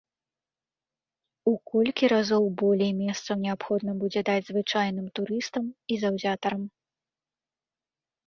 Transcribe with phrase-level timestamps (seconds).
[1.49, 6.63] У колькі разоў болей месцаў неабходна будзе даць звычайным турыстам і заўзятарам.